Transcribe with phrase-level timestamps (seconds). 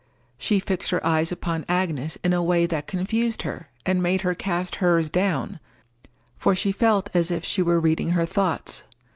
[0.39, 4.33] She fixed her eyes upon Agnes in a way that confused her, and made her
[4.33, 5.59] cast hers down,
[6.35, 8.81] for she felt as if she were reading her thoughts.